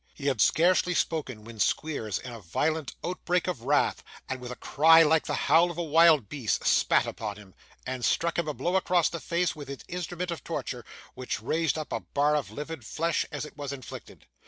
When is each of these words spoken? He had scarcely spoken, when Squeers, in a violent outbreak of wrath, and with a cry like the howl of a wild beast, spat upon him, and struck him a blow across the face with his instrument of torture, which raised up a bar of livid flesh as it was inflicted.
He 0.15 0.25
had 0.25 0.41
scarcely 0.41 0.95
spoken, 0.95 1.43
when 1.43 1.59
Squeers, 1.59 2.17
in 2.17 2.33
a 2.33 2.39
violent 2.39 2.95
outbreak 3.05 3.45
of 3.45 3.61
wrath, 3.65 4.01
and 4.27 4.41
with 4.41 4.51
a 4.51 4.55
cry 4.55 5.03
like 5.03 5.27
the 5.27 5.35
howl 5.35 5.69
of 5.69 5.77
a 5.77 5.83
wild 5.83 6.27
beast, 6.27 6.65
spat 6.65 7.05
upon 7.05 7.37
him, 7.37 7.53
and 7.85 8.03
struck 8.03 8.39
him 8.39 8.47
a 8.47 8.53
blow 8.55 8.75
across 8.77 9.09
the 9.09 9.19
face 9.19 9.55
with 9.55 9.67
his 9.67 9.85
instrument 9.87 10.31
of 10.31 10.43
torture, 10.43 10.83
which 11.13 11.39
raised 11.39 11.77
up 11.77 11.91
a 11.91 11.99
bar 11.99 12.35
of 12.35 12.49
livid 12.49 12.83
flesh 12.83 13.27
as 13.31 13.45
it 13.45 13.55
was 13.57 13.71
inflicted. 13.71 14.25